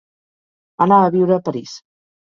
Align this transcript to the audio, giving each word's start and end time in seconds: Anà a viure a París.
Anà 0.85 0.99
a 1.01 1.11
viure 1.17 1.37
a 1.37 1.45
París. 1.51 1.77